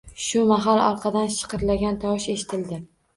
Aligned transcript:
Shu 0.27 0.39
mahal 0.51 0.79
orqadan 0.85 1.29
shiqirlagan 1.35 1.99
tovush 2.05 2.25
eshitildi 2.33 2.81